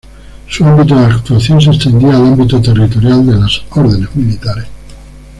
[0.49, 4.65] Su ámbito de actuación se extendía al ámbito territorial de las Órdenes Militares.